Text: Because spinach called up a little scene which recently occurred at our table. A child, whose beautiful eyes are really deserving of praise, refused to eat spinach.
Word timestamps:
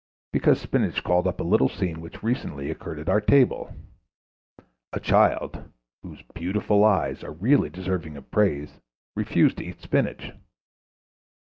Because 0.33 0.59
spinach 0.59 1.03
called 1.03 1.27
up 1.27 1.39
a 1.39 1.43
little 1.43 1.69
scene 1.69 2.01
which 2.01 2.23
recently 2.23 2.71
occurred 2.71 2.97
at 2.97 3.07
our 3.07 3.21
table. 3.21 3.71
A 4.93 4.99
child, 4.99 5.69
whose 6.01 6.23
beautiful 6.33 6.83
eyes 6.83 7.23
are 7.23 7.33
really 7.33 7.69
deserving 7.69 8.17
of 8.17 8.31
praise, 8.31 8.79
refused 9.15 9.57
to 9.57 9.63
eat 9.65 9.79
spinach. 9.79 10.31